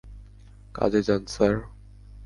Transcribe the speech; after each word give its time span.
কাজে 0.75 1.01
যান, 1.07 1.21
স্যার। 1.25 1.55